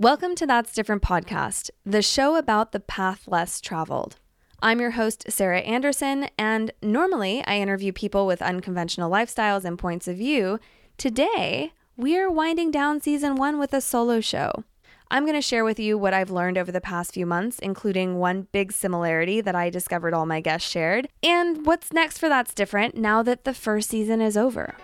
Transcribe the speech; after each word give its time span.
Welcome 0.00 0.34
to 0.36 0.46
That's 0.46 0.72
Different 0.72 1.02
podcast, 1.02 1.68
the 1.84 2.00
show 2.00 2.36
about 2.36 2.72
the 2.72 2.80
path 2.80 3.28
less 3.28 3.60
traveled. 3.60 4.16
I'm 4.62 4.80
your 4.80 4.92
host, 4.92 5.26
Sara 5.28 5.60
Anderson, 5.60 6.30
and 6.38 6.70
normally 6.80 7.44
I 7.46 7.58
interview 7.58 7.92
people 7.92 8.26
with 8.26 8.40
unconventional 8.40 9.10
lifestyles 9.10 9.66
and 9.66 9.78
points 9.78 10.08
of 10.08 10.16
view. 10.16 10.58
Today, 10.96 11.74
we 11.98 12.16
are 12.16 12.30
winding 12.30 12.70
down 12.70 13.02
season 13.02 13.36
one 13.36 13.58
with 13.58 13.74
a 13.74 13.82
solo 13.82 14.22
show. 14.22 14.64
I'm 15.10 15.24
going 15.24 15.34
to 15.34 15.42
share 15.42 15.66
with 15.66 15.78
you 15.78 15.98
what 15.98 16.14
I've 16.14 16.30
learned 16.30 16.56
over 16.56 16.72
the 16.72 16.80
past 16.80 17.12
few 17.12 17.26
months, 17.26 17.58
including 17.58 18.16
one 18.16 18.48
big 18.52 18.72
similarity 18.72 19.42
that 19.42 19.54
I 19.54 19.68
discovered 19.68 20.14
all 20.14 20.24
my 20.24 20.40
guests 20.40 20.70
shared, 20.70 21.08
and 21.22 21.66
what's 21.66 21.92
next 21.92 22.16
for 22.16 22.30
That's 22.30 22.54
Different 22.54 22.96
now 22.96 23.22
that 23.24 23.44
the 23.44 23.52
first 23.52 23.90
season 23.90 24.22
is 24.22 24.38
over. 24.38 24.76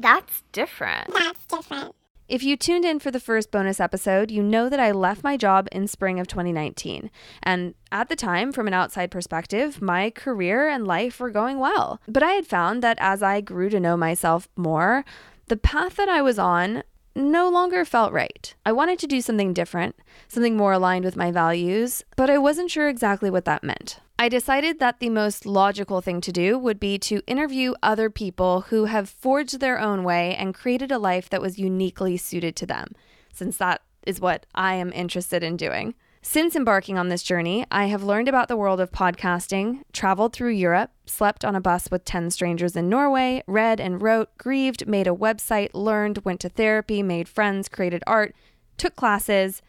That's 0.00 0.42
different. 0.52 1.12
That's 1.12 1.44
different. 1.44 1.94
If 2.26 2.44
you 2.44 2.56
tuned 2.56 2.84
in 2.84 3.00
for 3.00 3.10
the 3.10 3.18
first 3.18 3.50
bonus 3.50 3.80
episode, 3.80 4.30
you 4.30 4.42
know 4.42 4.68
that 4.68 4.78
I 4.78 4.92
left 4.92 5.24
my 5.24 5.36
job 5.36 5.66
in 5.72 5.88
spring 5.88 6.20
of 6.20 6.28
2019. 6.28 7.10
And 7.42 7.74
at 7.90 8.08
the 8.08 8.14
time, 8.14 8.52
from 8.52 8.68
an 8.68 8.72
outside 8.72 9.10
perspective, 9.10 9.82
my 9.82 10.10
career 10.10 10.68
and 10.68 10.86
life 10.86 11.18
were 11.18 11.30
going 11.30 11.58
well. 11.58 12.00
But 12.06 12.22
I 12.22 12.32
had 12.32 12.46
found 12.46 12.82
that 12.82 12.98
as 13.00 13.20
I 13.20 13.40
grew 13.40 13.68
to 13.70 13.80
know 13.80 13.96
myself 13.96 14.48
more, 14.56 15.04
the 15.48 15.56
path 15.56 15.96
that 15.96 16.08
I 16.08 16.22
was 16.22 16.38
on 16.38 16.84
no 17.14 17.48
longer 17.48 17.84
felt 17.84 18.12
right. 18.12 18.54
I 18.64 18.72
wanted 18.72 18.98
to 19.00 19.06
do 19.06 19.20
something 19.20 19.52
different, 19.52 19.96
something 20.28 20.56
more 20.56 20.72
aligned 20.72 21.04
with 21.04 21.16
my 21.16 21.30
values, 21.30 22.04
but 22.16 22.30
I 22.30 22.38
wasn't 22.38 22.70
sure 22.70 22.88
exactly 22.88 23.30
what 23.30 23.44
that 23.44 23.64
meant. 23.64 23.98
I 24.18 24.28
decided 24.28 24.78
that 24.78 25.00
the 25.00 25.08
most 25.08 25.46
logical 25.46 26.00
thing 26.00 26.20
to 26.20 26.32
do 26.32 26.58
would 26.58 26.78
be 26.78 26.98
to 26.98 27.22
interview 27.26 27.74
other 27.82 28.10
people 28.10 28.62
who 28.68 28.84
have 28.84 29.08
forged 29.08 29.60
their 29.60 29.80
own 29.80 30.04
way 30.04 30.36
and 30.36 30.54
created 30.54 30.92
a 30.92 30.98
life 30.98 31.30
that 31.30 31.40
was 31.40 31.58
uniquely 31.58 32.16
suited 32.16 32.54
to 32.56 32.66
them, 32.66 32.94
since 33.32 33.56
that 33.56 33.80
is 34.06 34.20
what 34.20 34.46
I 34.54 34.74
am 34.74 34.92
interested 34.92 35.42
in 35.42 35.56
doing. 35.56 35.94
Since 36.22 36.54
embarking 36.54 36.98
on 36.98 37.08
this 37.08 37.22
journey, 37.22 37.64
I 37.70 37.86
have 37.86 38.02
learned 38.02 38.28
about 38.28 38.48
the 38.48 38.56
world 38.56 38.78
of 38.78 38.92
podcasting, 38.92 39.82
traveled 39.92 40.34
through 40.34 40.50
Europe, 40.50 40.90
slept 41.06 41.44
on 41.44 41.56
a 41.56 41.60
bus 41.60 41.90
with 41.90 42.04
10 42.04 42.30
strangers 42.30 42.76
in 42.76 42.90
Norway, 42.90 43.42
read 43.46 43.80
and 43.80 44.02
wrote, 44.02 44.36
grieved, 44.36 44.86
made 44.86 45.06
a 45.06 45.14
website, 45.14 45.70
learned, 45.72 46.24
went 46.24 46.40
to 46.40 46.50
therapy, 46.50 47.02
made 47.02 47.26
friends, 47.26 47.68
created 47.70 48.04
art, 48.06 48.34
took 48.76 48.96
classes, 48.96 49.62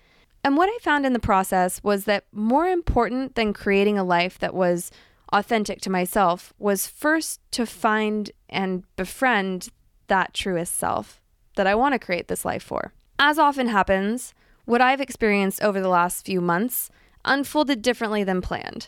and 0.43 0.57
what 0.57 0.69
I 0.69 0.77
found 0.81 1.05
in 1.05 1.13
the 1.13 1.19
process 1.19 1.83
was 1.83 2.05
that 2.05 2.25
more 2.31 2.67
important 2.67 3.35
than 3.35 3.53
creating 3.53 3.97
a 3.97 4.03
life 4.03 4.39
that 4.39 4.53
was 4.53 4.91
authentic 5.31 5.81
to 5.81 5.89
myself 5.89 6.53
was 6.57 6.87
first 6.87 7.39
to 7.51 7.65
find 7.65 8.31
and 8.49 8.83
befriend 8.95 9.69
that 10.07 10.33
truest 10.33 10.75
self 10.75 11.21
that 11.55 11.67
I 11.67 11.75
want 11.75 11.93
to 11.93 11.99
create 11.99 12.27
this 12.27 12.43
life 12.43 12.63
for. 12.63 12.91
As 13.19 13.37
often 13.37 13.67
happens, 13.67 14.33
what 14.71 14.79
I've 14.79 15.01
experienced 15.01 15.61
over 15.61 15.81
the 15.81 15.89
last 15.89 16.25
few 16.25 16.39
months 16.39 16.89
unfolded 17.25 17.81
differently 17.81 18.23
than 18.23 18.39
planned. 18.39 18.87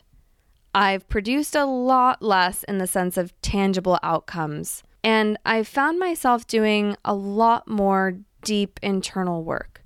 I've 0.74 1.10
produced 1.10 1.58
a 1.58 1.66
lot 1.66 2.22
less 2.22 2.64
in 2.64 2.78
the 2.78 2.88
sense 2.88 3.18
of 3.18 3.34
tangible 3.42 4.00
outcomes, 4.02 4.84
and 5.04 5.38
I've 5.46 5.68
found 5.68 6.00
myself 6.00 6.48
doing 6.48 6.96
a 7.04 7.14
lot 7.14 7.68
more 7.68 8.20
deep 8.46 8.80
internal 8.82 9.44
work 9.44 9.82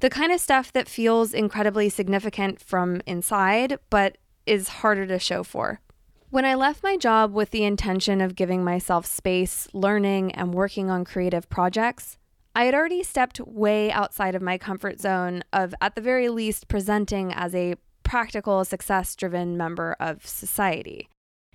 the 0.00 0.10
kind 0.10 0.30
of 0.32 0.40
stuff 0.40 0.70
that 0.72 0.86
feels 0.86 1.32
incredibly 1.32 1.88
significant 1.88 2.60
from 2.60 3.00
inside, 3.06 3.78
but 3.88 4.18
is 4.44 4.68
harder 4.68 5.06
to 5.06 5.18
show 5.18 5.42
for. 5.42 5.80
When 6.28 6.44
I 6.44 6.54
left 6.54 6.82
my 6.82 6.98
job 6.98 7.32
with 7.32 7.50
the 7.50 7.64
intention 7.64 8.20
of 8.20 8.34
giving 8.34 8.62
myself 8.62 9.06
space, 9.06 9.66
learning, 9.72 10.32
and 10.32 10.52
working 10.52 10.90
on 10.90 11.06
creative 11.06 11.48
projects, 11.48 12.18
I 12.54 12.64
had 12.64 12.74
already 12.74 13.02
stepped 13.02 13.40
way 13.40 13.90
outside 13.90 14.34
of 14.34 14.42
my 14.42 14.58
comfort 14.58 15.00
zone 15.00 15.42
of, 15.52 15.74
at 15.80 15.96
the 15.96 16.00
very 16.00 16.28
least, 16.28 16.68
presenting 16.68 17.32
as 17.32 17.54
a 17.54 17.74
practical, 18.04 18.64
success 18.64 19.16
driven 19.16 19.56
member 19.56 19.96
of 19.98 20.26
society. 20.26 21.08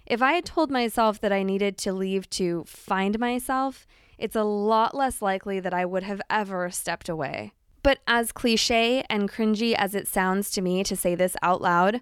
If 0.06 0.22
I 0.22 0.34
had 0.34 0.46
told 0.46 0.72
myself 0.72 1.22
that 1.22 1.32
I 1.32 1.44
needed 1.44 1.78
to 1.80 1.94
leave 1.94 2.30
to 2.32 2.66
find 2.66 3.18
myself, 3.20 3.88
it's 4.18 4.36
a 4.36 4.44
lot 4.44 4.94
less 4.94 5.22
likely 5.22 5.60
that 5.62 5.74
I 5.74 5.86
would 5.86 6.04
have 6.04 6.22
ever 6.30 6.70
stepped 6.70 7.08
away. 7.08 7.54
But 7.82 8.00
as 8.08 8.34
cliche 8.34 9.06
and 9.10 9.32
cringy 9.32 9.74
as 9.74 9.96
it 9.96 10.08
sounds 10.08 10.52
to 10.52 10.62
me 10.62 10.84
to 10.84 10.96
say 10.96 11.16
this 11.16 11.38
out 11.42 11.62
loud, 11.62 12.02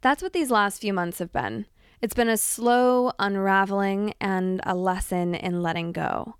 that's 0.00 0.22
what 0.22 0.32
these 0.32 0.50
last 0.50 0.80
few 0.80 0.94
months 0.94 1.18
have 1.18 1.32
been. 1.32 1.66
It's 2.00 2.14
been 2.14 2.30
a 2.30 2.38
slow 2.38 3.12
unraveling 3.18 4.14
and 4.18 4.62
a 4.64 4.74
lesson 4.74 5.34
in 5.34 5.60
letting 5.60 5.92
go. 5.92 6.36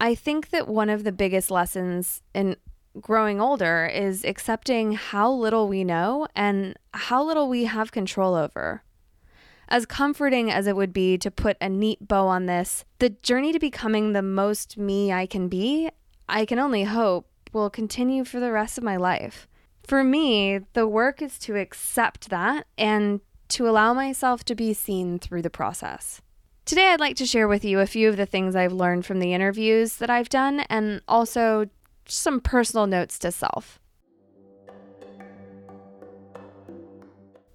I 0.00 0.14
think 0.14 0.48
that 0.48 0.66
one 0.66 0.88
of 0.88 1.04
the 1.04 1.12
biggest 1.12 1.50
lessons 1.50 2.22
in 2.34 2.56
growing 3.00 3.40
older 3.40 3.86
is 3.86 4.24
accepting 4.24 4.92
how 4.92 5.30
little 5.30 5.68
we 5.68 5.84
know 5.84 6.26
and 6.34 6.74
how 6.94 7.22
little 7.22 7.48
we 7.48 7.64
have 7.64 7.92
control 7.92 8.34
over. 8.34 8.82
As 9.68 9.86
comforting 9.86 10.50
as 10.50 10.66
it 10.66 10.74
would 10.74 10.92
be 10.92 11.16
to 11.18 11.30
put 11.30 11.56
a 11.60 11.68
neat 11.68 12.08
bow 12.08 12.26
on 12.26 12.46
this, 12.46 12.84
the 12.98 13.10
journey 13.10 13.52
to 13.52 13.60
becoming 13.60 14.12
the 14.12 14.22
most 14.22 14.76
me 14.76 15.12
I 15.12 15.26
can 15.26 15.48
be, 15.48 15.90
I 16.28 16.44
can 16.44 16.58
only 16.58 16.84
hope 16.84 17.28
will 17.52 17.70
continue 17.70 18.24
for 18.24 18.40
the 18.40 18.52
rest 18.52 18.78
of 18.78 18.84
my 18.84 18.96
life. 18.96 19.46
For 19.86 20.02
me, 20.02 20.60
the 20.72 20.88
work 20.88 21.20
is 21.20 21.38
to 21.40 21.56
accept 21.56 22.30
that 22.30 22.66
and 22.78 23.20
to 23.48 23.68
allow 23.68 23.92
myself 23.92 24.44
to 24.44 24.54
be 24.54 24.72
seen 24.72 25.18
through 25.18 25.42
the 25.42 25.50
process. 25.50 26.22
Today, 26.70 26.86
I'd 26.92 27.00
like 27.00 27.16
to 27.16 27.26
share 27.26 27.48
with 27.48 27.64
you 27.64 27.80
a 27.80 27.86
few 27.86 28.08
of 28.08 28.16
the 28.16 28.26
things 28.26 28.54
I've 28.54 28.72
learned 28.72 29.04
from 29.04 29.18
the 29.18 29.34
interviews 29.34 29.96
that 29.96 30.08
I've 30.08 30.28
done 30.28 30.60
and 30.70 31.02
also 31.08 31.66
some 32.06 32.40
personal 32.40 32.86
notes 32.86 33.18
to 33.18 33.32
self. 33.32 33.80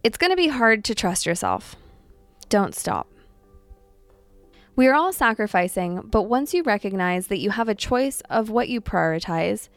It's 0.04 0.18
going 0.18 0.32
to 0.32 0.36
be 0.36 0.50
hard 0.50 0.84
to 0.84 0.94
trust 0.94 1.26
yourself. 1.26 1.78
Don't 2.50 2.76
stop. 2.76 3.08
We 4.76 4.86
are 4.88 4.94
all 4.94 5.14
sacrificing, 5.14 6.02
but 6.12 6.24
once 6.24 6.54
you 6.54 6.64
recognize 6.64 7.28
that 7.28 7.40
you 7.40 7.52
have 7.52 7.70
a 7.70 7.74
choice 7.74 8.20
of 8.30 8.50
what 8.50 8.68
you 8.68 8.82
prioritize, 8.82 9.70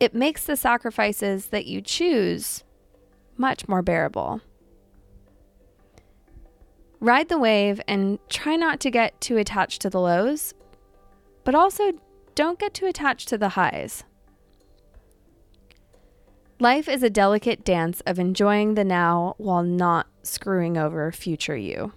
it 0.00 0.12
makes 0.12 0.42
the 0.42 0.56
sacrifices 0.56 1.46
that 1.50 1.66
you 1.66 1.80
choose 1.80 2.64
much 3.36 3.68
more 3.68 3.82
bearable. 3.82 4.40
Ride 7.00 7.28
the 7.28 7.38
wave 7.38 7.80
and 7.86 8.18
try 8.28 8.56
not 8.56 8.80
to 8.80 8.90
get 8.90 9.20
too 9.20 9.36
attached 9.36 9.82
to 9.82 9.90
the 9.90 10.00
lows, 10.00 10.54
but 11.44 11.54
also 11.54 11.92
don't 12.34 12.58
get 12.58 12.74
too 12.74 12.86
attached 12.86 13.28
to 13.28 13.38
the 13.38 13.50
highs. 13.50 14.04
Life 16.58 16.88
is 16.88 17.02
a 17.02 17.10
delicate 17.10 17.64
dance 17.64 18.00
of 18.06 18.18
enjoying 18.18 18.74
the 18.74 18.84
now 18.84 19.34
while 19.36 19.62
not 19.62 20.06
screwing 20.22 20.78
over 20.78 21.12
future 21.12 21.56
you. 21.56 21.92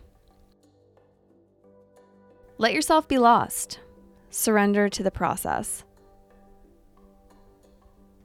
Let 2.58 2.74
yourself 2.74 3.08
be 3.08 3.18
lost. 3.18 3.80
Surrender 4.30 4.90
to 4.90 5.02
the 5.02 5.12
process. 5.12 5.86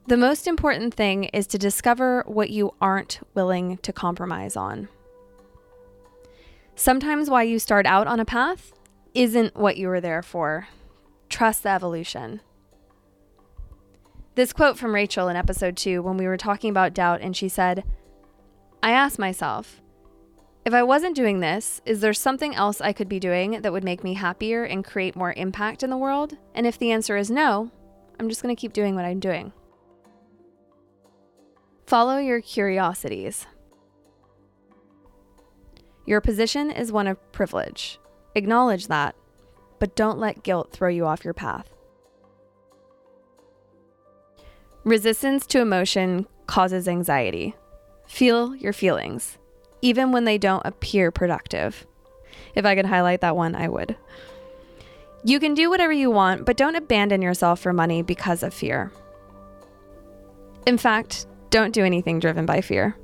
The 0.09 0.17
most 0.17 0.49
important 0.49 0.93
thing 0.93 1.25
is 1.25 1.47
to 1.47 1.59
discover 1.59 2.25
what 2.27 2.51
you 2.51 2.75
aren't 2.81 3.21
willing 3.35 3.79
to 3.79 3.93
compromise 3.93 4.57
on. 4.57 4.89
Sometimes 6.77 7.31
why 7.31 7.45
you 7.45 7.59
start 7.59 7.87
out 7.87 8.07
on 8.07 8.19
a 8.19 8.25
path 8.25 8.73
isn't 9.15 9.57
what 9.57 9.77
you 9.77 9.89
were 9.89 10.01
there 10.01 10.23
for. 10.23 10.69
Trust 11.29 11.63
the 11.63 11.71
evolution. 11.71 12.41
This 14.35 14.53
quote 14.53 14.77
from 14.77 14.95
Rachel 14.95 15.29
in 15.29 15.37
episode 15.37 15.77
two 15.77 16.03
when 16.03 16.17
we 16.17 16.27
were 16.27 16.37
talking 16.37 16.71
about 16.71 16.95
doubt, 16.95 17.21
and 17.21 17.37
she 17.37 17.49
said, 17.49 17.85
I 18.83 18.91
asked 18.91 19.19
myself, 19.19 19.81
if 20.65 20.75
I 20.75 20.83
wasn't 20.83 21.15
doing 21.15 21.41
this, 21.41 21.81
is 21.85 22.01
there 22.01 22.13
something 22.13 22.55
else 22.55 22.81
I 22.81 22.93
could 22.93 23.09
be 23.09 23.21
doing 23.21 23.61
that 23.63 23.73
would 23.73 23.85
make 23.85 24.03
me 24.03 24.15
happier 24.15 24.65
and 24.65 24.85
create 24.85 25.15
more 25.15 25.35
impact 25.35 25.83
in 25.83 25.91
the 25.91 25.97
world? 25.97 26.37
And 26.55 26.67
if 26.67 26.79
the 26.79 26.91
answer 26.91 27.17
is 27.17 27.31
no, 27.31 27.71
I'm 28.19 28.29
just 28.29 28.43
going 28.43 28.55
to 28.55 28.61
keep 28.61 28.73
doing 28.73 28.95
what 28.95 29.05
I'm 29.05 29.21
doing. 29.21 29.53
Follow 31.87 32.17
your 32.19 32.41
curiosities. 32.41 33.47
Your 36.07 36.21
position 36.21 36.71
is 36.71 36.93
one 36.93 37.07
of 37.07 37.33
privilege. 37.33 37.99
Acknowledge 38.35 38.89
that, 38.89 39.15
but 39.79 39.97
don't 39.97 40.19
let 40.19 40.43
guilt 40.43 40.71
throw 40.73 40.89
you 40.89 41.07
off 41.07 41.25
your 41.25 41.35
path. 41.35 41.71
Resistance 44.85 45.47
to 45.47 45.61
emotion 45.61 46.27
causes 46.47 46.87
anxiety. 46.89 47.55
Feel 48.07 48.55
your 48.55 48.75
feelings, 48.75 49.39
even 49.81 50.13
when 50.13 50.25
they 50.25 50.37
don't 50.37 50.67
appear 50.67 51.11
productive. 51.11 51.87
If 52.55 52.67
I 52.67 52.75
could 52.75 52.87
highlight 52.87 53.23
that 53.23 53.37
one, 53.37 53.55
I 53.55 53.69
would. 53.69 53.97
You 55.25 55.41
can 55.41 55.55
do 55.55 55.71
whatever 55.71 55.93
you 55.93 56.11
want, 56.11 56.45
but 56.45 56.59
don't 56.59 56.77
abandon 56.77 57.23
yourself 57.23 57.61
for 57.61 57.73
money 57.73 58.03
because 58.03 58.43
of 58.43 58.53
fear. 58.53 58.93
In 60.67 60.77
fact, 60.77 61.27
don't 61.49 61.73
do 61.73 61.83
anything 61.83 62.21
driven 62.21 62.45
by 62.45 62.61
fear. 62.61 62.95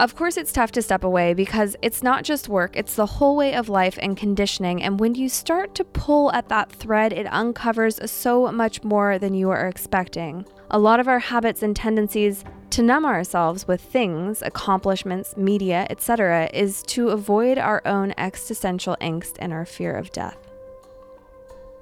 Of 0.00 0.14
course, 0.14 0.36
it's 0.36 0.52
tough 0.52 0.70
to 0.72 0.82
step 0.82 1.02
away 1.02 1.34
because 1.34 1.74
it's 1.82 2.04
not 2.04 2.22
just 2.22 2.48
work, 2.48 2.76
it's 2.76 2.94
the 2.94 3.04
whole 3.04 3.34
way 3.34 3.54
of 3.54 3.68
life 3.68 3.98
and 4.00 4.16
conditioning. 4.16 4.80
And 4.80 5.00
when 5.00 5.16
you 5.16 5.28
start 5.28 5.74
to 5.74 5.84
pull 5.84 6.30
at 6.32 6.48
that 6.50 6.70
thread, 6.70 7.12
it 7.12 7.26
uncovers 7.32 7.98
so 8.08 8.52
much 8.52 8.84
more 8.84 9.18
than 9.18 9.34
you 9.34 9.50
are 9.50 9.66
expecting. 9.66 10.46
A 10.70 10.78
lot 10.78 11.00
of 11.00 11.08
our 11.08 11.18
habits 11.18 11.64
and 11.64 11.74
tendencies 11.74 12.44
to 12.70 12.82
numb 12.82 13.04
ourselves 13.04 13.66
with 13.66 13.80
things, 13.80 14.40
accomplishments, 14.42 15.36
media, 15.36 15.84
etc., 15.90 16.48
is 16.54 16.84
to 16.84 17.08
avoid 17.08 17.58
our 17.58 17.82
own 17.84 18.14
existential 18.18 18.96
angst 19.00 19.34
and 19.40 19.52
our 19.52 19.66
fear 19.66 19.96
of 19.96 20.12
death. 20.12 20.36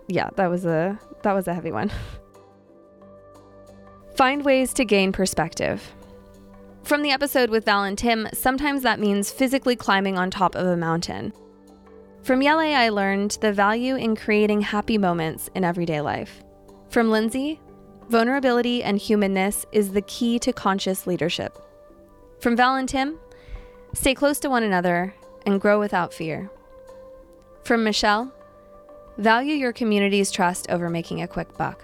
Yeah, 0.08 0.30
that 0.36 0.46
was 0.46 0.64
a 0.64 0.98
that 1.22 1.34
was 1.34 1.48
a 1.48 1.54
heavy 1.54 1.72
one. 1.72 1.92
Find 4.14 4.42
ways 4.42 4.72
to 4.74 4.86
gain 4.86 5.12
perspective. 5.12 5.95
From 6.86 7.02
the 7.02 7.10
episode 7.10 7.50
with 7.50 7.64
Val 7.64 7.82
and 7.82 7.98
Tim, 7.98 8.28
sometimes 8.32 8.82
that 8.82 9.00
means 9.00 9.32
physically 9.32 9.74
climbing 9.74 10.16
on 10.16 10.30
top 10.30 10.54
of 10.54 10.68
a 10.68 10.76
mountain. 10.76 11.32
From 12.22 12.38
Yele, 12.38 12.76
I 12.76 12.90
learned 12.90 13.38
the 13.40 13.52
value 13.52 13.96
in 13.96 14.14
creating 14.14 14.60
happy 14.60 14.96
moments 14.96 15.50
in 15.56 15.64
everyday 15.64 16.00
life. 16.00 16.44
From 16.88 17.10
Lindsay, 17.10 17.60
vulnerability 18.08 18.84
and 18.84 18.98
humanness 18.98 19.66
is 19.72 19.90
the 19.90 20.02
key 20.02 20.38
to 20.38 20.52
conscious 20.52 21.08
leadership. 21.08 21.58
From 22.38 22.54
Val 22.54 22.76
and 22.76 22.88
Tim, 22.88 23.18
stay 23.92 24.14
close 24.14 24.38
to 24.38 24.48
one 24.48 24.62
another 24.62 25.12
and 25.44 25.60
grow 25.60 25.80
without 25.80 26.14
fear. 26.14 26.48
From 27.64 27.82
Michelle, 27.82 28.32
value 29.18 29.54
your 29.54 29.72
community's 29.72 30.30
trust 30.30 30.70
over 30.70 30.88
making 30.88 31.20
a 31.20 31.26
quick 31.26 31.58
buck. 31.58 31.82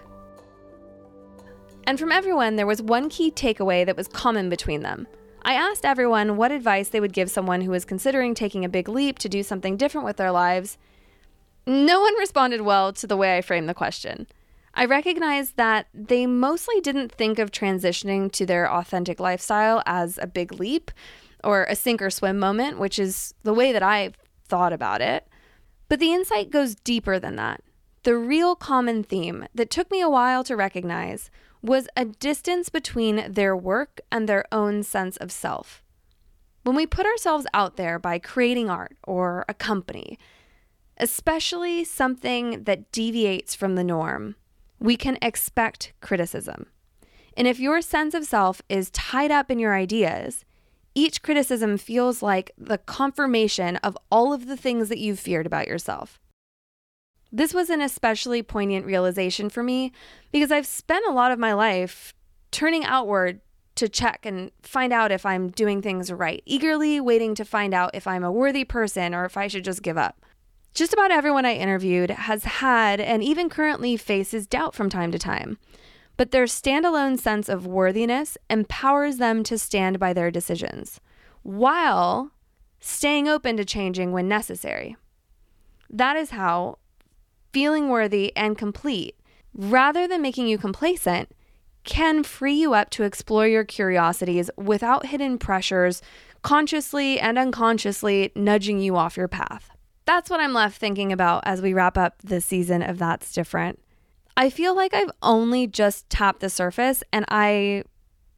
And 1.84 1.98
from 1.98 2.12
everyone, 2.12 2.56
there 2.56 2.66
was 2.66 2.80
one 2.80 3.08
key 3.08 3.30
takeaway 3.30 3.84
that 3.84 3.96
was 3.96 4.08
common 4.08 4.48
between 4.48 4.82
them. 4.82 5.06
I 5.42 5.54
asked 5.54 5.84
everyone 5.84 6.36
what 6.36 6.52
advice 6.52 6.88
they 6.88 7.00
would 7.00 7.12
give 7.12 7.30
someone 7.30 7.62
who 7.62 7.72
was 7.72 7.84
considering 7.84 8.34
taking 8.34 8.64
a 8.64 8.68
big 8.68 8.88
leap 8.88 9.18
to 9.18 9.28
do 9.28 9.42
something 9.42 9.76
different 9.76 10.04
with 10.04 10.16
their 10.16 10.30
lives. 10.30 10.78
No 11.66 12.00
one 12.00 12.14
responded 12.18 12.60
well 12.60 12.92
to 12.92 13.06
the 13.06 13.16
way 13.16 13.36
I 13.36 13.42
framed 13.42 13.68
the 13.68 13.74
question. 13.74 14.28
I 14.74 14.84
recognized 14.84 15.56
that 15.56 15.88
they 15.92 16.26
mostly 16.26 16.80
didn't 16.80 17.12
think 17.12 17.38
of 17.38 17.50
transitioning 17.50 18.30
to 18.32 18.46
their 18.46 18.72
authentic 18.72 19.20
lifestyle 19.20 19.82
as 19.84 20.18
a 20.22 20.26
big 20.26 20.52
leap 20.52 20.90
or 21.44 21.64
a 21.64 21.74
sink 21.74 22.00
or 22.00 22.10
swim 22.10 22.38
moment, 22.38 22.78
which 22.78 22.98
is 22.98 23.34
the 23.42 23.52
way 23.52 23.72
that 23.72 23.82
I 23.82 24.12
thought 24.46 24.72
about 24.72 25.00
it. 25.00 25.26
But 25.88 25.98
the 25.98 26.12
insight 26.12 26.50
goes 26.50 26.76
deeper 26.76 27.18
than 27.18 27.36
that. 27.36 27.60
The 28.04 28.16
real 28.16 28.56
common 28.56 29.02
theme 29.02 29.46
that 29.54 29.70
took 29.70 29.90
me 29.90 30.00
a 30.00 30.08
while 30.08 30.42
to 30.44 30.56
recognize 30.56 31.30
was 31.62 31.88
a 31.96 32.04
distance 32.04 32.68
between 32.68 33.32
their 33.32 33.56
work 33.56 34.00
and 34.10 34.28
their 34.28 34.44
own 34.52 34.82
sense 34.82 35.16
of 35.16 35.30
self. 35.30 35.82
When 36.64 36.76
we 36.76 36.86
put 36.86 37.06
ourselves 37.06 37.46
out 37.54 37.76
there 37.76 37.98
by 37.98 38.18
creating 38.18 38.68
art 38.68 38.96
or 39.04 39.44
a 39.48 39.54
company, 39.54 40.18
especially 40.96 41.84
something 41.84 42.64
that 42.64 42.92
deviates 42.92 43.54
from 43.54 43.74
the 43.74 43.84
norm, 43.84 44.36
we 44.78 44.96
can 44.96 45.18
expect 45.22 45.92
criticism. 46.00 46.66
And 47.36 47.46
if 47.46 47.58
your 47.58 47.80
sense 47.80 48.14
of 48.14 48.24
self 48.24 48.60
is 48.68 48.90
tied 48.90 49.30
up 49.30 49.50
in 49.50 49.58
your 49.58 49.74
ideas, 49.74 50.44
each 50.94 51.22
criticism 51.22 51.78
feels 51.78 52.22
like 52.22 52.50
the 52.58 52.78
confirmation 52.78 53.76
of 53.76 53.96
all 54.10 54.32
of 54.32 54.46
the 54.46 54.56
things 54.56 54.88
that 54.88 54.98
you've 54.98 55.20
feared 55.20 55.46
about 55.46 55.66
yourself. 55.66 56.20
This 57.32 57.54
was 57.54 57.70
an 57.70 57.80
especially 57.80 58.42
poignant 58.42 58.84
realization 58.84 59.48
for 59.48 59.62
me 59.62 59.92
because 60.30 60.52
I've 60.52 60.66
spent 60.66 61.06
a 61.08 61.12
lot 61.12 61.32
of 61.32 61.38
my 61.38 61.54
life 61.54 62.12
turning 62.50 62.84
outward 62.84 63.40
to 63.76 63.88
check 63.88 64.26
and 64.26 64.50
find 64.62 64.92
out 64.92 65.10
if 65.10 65.24
I'm 65.24 65.48
doing 65.48 65.80
things 65.80 66.12
right, 66.12 66.42
eagerly 66.44 67.00
waiting 67.00 67.34
to 67.36 67.44
find 67.44 67.72
out 67.72 67.94
if 67.94 68.06
I'm 68.06 68.22
a 68.22 68.30
worthy 68.30 68.64
person 68.64 69.14
or 69.14 69.24
if 69.24 69.38
I 69.38 69.48
should 69.48 69.64
just 69.64 69.82
give 69.82 69.96
up. 69.96 70.26
Just 70.74 70.92
about 70.92 71.10
everyone 71.10 71.46
I 71.46 71.54
interviewed 71.54 72.10
has 72.10 72.44
had 72.44 73.00
and 73.00 73.22
even 73.22 73.48
currently 73.48 73.96
faces 73.96 74.46
doubt 74.46 74.74
from 74.74 74.90
time 74.90 75.10
to 75.12 75.18
time, 75.18 75.58
but 76.18 76.30
their 76.30 76.44
standalone 76.44 77.18
sense 77.18 77.48
of 77.48 77.66
worthiness 77.66 78.36
empowers 78.50 79.16
them 79.16 79.42
to 79.44 79.56
stand 79.56 79.98
by 79.98 80.12
their 80.12 80.30
decisions 80.30 81.00
while 81.42 82.30
staying 82.78 83.28
open 83.28 83.56
to 83.56 83.64
changing 83.64 84.12
when 84.12 84.28
necessary. 84.28 84.96
That 85.90 86.16
is 86.16 86.30
how 86.30 86.78
feeling 87.52 87.88
worthy 87.88 88.34
and 88.36 88.58
complete, 88.58 89.16
rather 89.54 90.08
than 90.08 90.22
making 90.22 90.48
you 90.48 90.58
complacent, 90.58 91.30
can 91.84 92.22
free 92.22 92.54
you 92.54 92.74
up 92.74 92.90
to 92.90 93.02
explore 93.02 93.46
your 93.46 93.64
curiosities 93.64 94.50
without 94.56 95.06
hidden 95.06 95.38
pressures 95.38 96.00
consciously 96.42 97.18
and 97.18 97.38
unconsciously 97.38 98.32
nudging 98.34 98.78
you 98.78 98.96
off 98.96 99.16
your 99.16 99.28
path. 99.28 99.70
That's 100.04 100.30
what 100.30 100.40
I'm 100.40 100.52
left 100.52 100.78
thinking 100.78 101.12
about 101.12 101.42
as 101.46 101.62
we 101.62 101.74
wrap 101.74 101.96
up 101.96 102.20
this 102.22 102.44
season 102.44 102.82
of 102.82 102.98
That's 102.98 103.32
Different. 103.32 103.78
I 104.36 104.50
feel 104.50 104.74
like 104.74 104.94
I've 104.94 105.10
only 105.22 105.66
just 105.66 106.08
tapped 106.08 106.40
the 106.40 106.50
surface 106.50 107.02
and 107.12 107.24
I 107.28 107.84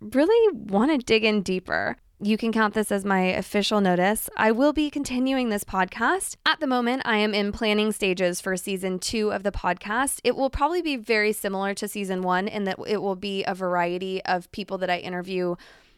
really 0.01 0.57
want 0.57 0.91
to 0.91 0.99
dig 0.99 1.25
in 1.25 1.43
deeper 1.43 1.97
you 2.21 2.37
can 2.37 2.53
count 2.53 2.75
this 2.75 2.93
as 2.93 3.05
my 3.05 3.21
official 3.21 3.81
notice. 3.81 4.31
I 4.37 4.53
will 4.53 4.73
be 4.73 4.89
continuing 4.89 5.49
this 5.49 5.65
podcast. 5.65 6.37
At 6.47 6.61
the 6.61 6.67
moment, 6.67 7.03
I 7.05 7.17
am 7.17 7.35
in 7.35 7.51
planning 7.51 7.91
stages 7.91 8.41
for 8.41 8.57
season 8.57 8.99
two 8.99 9.33
of 9.33 9.43
the 9.43 9.51
podcast. 9.51 10.21
It 10.23 10.37
will 10.37 10.49
probably 10.49 10.81
be 10.81 10.97
very 10.97 11.33
similar 11.33 11.75
to 11.75 11.89
season 11.89 12.23
one 12.23 12.47
in 12.47 12.65
that 12.65 12.79
it 12.87 13.03
will 13.03 13.17
be 13.17 13.43
a 13.45 13.55
variety 13.55 14.25
of 14.25 14.51
people 14.53 14.79
that 14.79 14.91
I 14.91 14.99
interview 14.99 15.57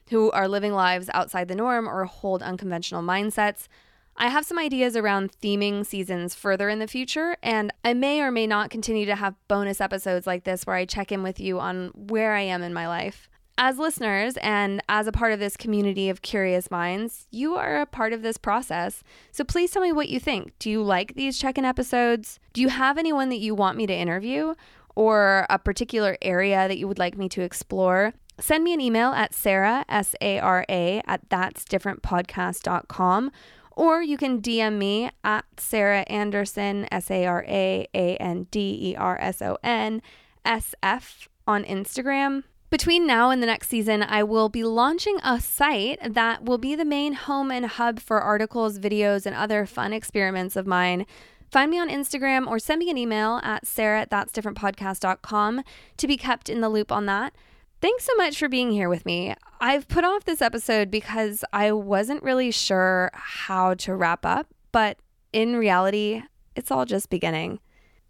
who 0.09 0.31
are 0.31 0.49
living 0.49 0.73
lives 0.73 1.11
outside 1.13 1.49
the 1.49 1.55
norm 1.55 1.89
or 1.89 2.05
hold 2.07 2.43
unconventional 2.43 3.03
mindsets. 3.03 3.69
I 4.17 4.29
have 4.29 4.47
some 4.47 4.59
ideas 4.59 4.97
around 4.97 5.33
theming 5.43 5.85
seasons 5.85 6.35
further 6.35 6.71
in 6.71 6.79
the 6.79 6.87
future, 6.87 7.37
and 7.43 7.71
I 7.85 7.93
may 7.93 8.23
or 8.23 8.31
may 8.31 8.47
not 8.47 8.71
continue 8.71 9.05
to 9.05 9.17
have 9.17 9.35
bonus 9.49 9.81
episodes 9.81 10.27
like 10.27 10.45
this 10.45 10.67
where 10.67 10.77
I 10.77 10.87
check 10.87 11.13
in 11.13 11.23
with 11.23 11.39
you 11.39 11.61
on 11.61 11.89
where 11.95 12.33
I 12.33 12.41
am 12.41 12.63
in 12.63 12.73
my 12.73 12.89
life. 12.89 13.29
As 13.59 13.79
listeners 13.79 14.37
and 14.43 14.83
as 14.87 15.07
a 15.07 15.13
part 15.13 15.33
of 15.33 15.41
this 15.41 15.57
community 15.57 16.11
of 16.11 16.21
curious 16.21 16.71
minds, 16.71 17.27
you 17.31 17.55
are 17.55 17.81
a 17.81 17.87
part 17.87 18.13
of 18.13 18.21
this 18.21 18.37
process. 18.37 19.03
So 19.33 19.45
please 19.45 19.71
tell 19.71 19.81
me 19.81 19.93
what 19.93 20.11
you 20.11 20.21
think. 20.21 20.53
Do 20.59 20.71
you 20.71 20.83
like 20.83 21.15
these 21.15 21.39
check 21.39 21.57
in 21.57 21.65
episodes? 21.65 22.39
Do 22.53 22.61
you 22.61 22.69
have 22.69 22.99
anyone 22.99 23.31
that 23.31 23.39
you 23.39 23.55
want 23.55 23.79
me 23.79 23.87
to 23.87 23.95
interview 23.95 24.55
or 24.95 25.47
a 25.49 25.59
particular 25.59 26.19
area 26.21 26.69
that 26.69 26.77
you 26.77 26.87
would 26.87 26.99
like 26.99 27.17
me 27.17 27.31
to 27.31 27.41
explore? 27.41 28.13
Send 28.39 28.63
me 28.63 28.75
an 28.75 28.81
email 28.83 29.13
at 29.13 29.33
Sara, 29.33 29.87
S 29.89 30.15
A 30.21 30.39
R 30.39 30.67
A, 30.69 31.01
at 31.07 31.27
that'sdifferentpodcast.com 31.31 33.31
or 33.77 34.03
you 34.03 34.17
can 34.17 34.41
DM 34.41 34.79
me 34.79 35.11
at 35.23 35.45
Sara 35.59 36.01
Anderson, 36.09 36.89
S 36.91 37.11
A 37.11 37.27
R 37.27 37.45
A 37.47 37.87
A 37.95 38.17
N 38.17 38.47
D 38.51 38.91
E 38.91 38.97
R 38.97 39.19
S 39.21 39.41
O 39.41 39.57
N 39.63 40.03
S 40.45 40.75
F 40.83 41.29
on 41.47 41.63
Instagram. 41.65 42.43
Between 42.69 43.07
now 43.07 43.31
and 43.31 43.41
the 43.41 43.47
next 43.47 43.69
season, 43.69 44.03
I 44.03 44.25
will 44.25 44.49
be 44.49 44.65
launching 44.65 45.19
a 45.23 45.41
site 45.41 45.99
that 46.03 46.45
will 46.45 46.59
be 46.59 46.75
the 46.75 46.85
main 46.85 47.13
home 47.13 47.53
and 47.53 47.67
hub 47.67 48.01
for 48.01 48.21
articles, 48.21 48.81
videos, 48.81 49.25
and 49.25 49.37
other 49.37 49.67
fun 49.67 49.93
experiments 49.93 50.57
of 50.57 50.67
mine. 50.67 51.07
Find 51.51 51.71
me 51.71 51.79
on 51.79 51.89
Instagram 51.89 52.49
or 52.49 52.59
send 52.59 52.81
me 52.81 52.91
an 52.91 52.99
email 52.99 53.41
at 53.45 53.67
sara 53.67 54.01
at 54.01 54.11
that'sdifferentpodcast.com 54.11 55.63
to 55.97 56.07
be 56.09 56.17
kept 56.17 56.49
in 56.49 56.61
the 56.61 56.69
loop 56.69 56.91
on 56.91 57.07
that. 57.07 57.35
Thanks 57.81 58.05
so 58.05 58.15
much 58.17 58.37
for 58.37 58.49
being 58.49 58.73
here 58.73 58.89
with 58.89 59.07
me. 59.07 59.35
I've 59.61 59.87
put 59.87 60.05
off 60.05 60.25
this 60.25 60.43
episode 60.43 60.91
because 60.91 61.45
I 61.53 61.71
wasn't 61.71 62.25
really 62.25 62.51
sure 62.51 63.11
how 63.15 63.75
to 63.75 63.95
wrap 63.95 64.27
up, 64.27 64.49
but 64.73 64.99
in 65.33 65.57
reality, 65.57 66.23
it's 66.57 66.73
all 66.73 66.85
just 66.85 67.11
beginning. 67.11 67.61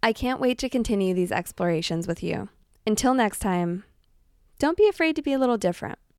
I 0.01 0.13
can't 0.13 0.39
wait 0.39 0.57
to 0.59 0.69
continue 0.69 1.13
these 1.13 1.31
explorations 1.31 2.07
with 2.07 2.23
you. 2.23 2.49
Until 2.87 3.13
next 3.13 3.39
time, 3.39 3.83
don't 4.59 4.77
be 4.77 4.87
afraid 4.87 5.15
to 5.15 5.21
be 5.21 5.33
a 5.33 5.39
little 5.39 5.57
different. 5.57 5.99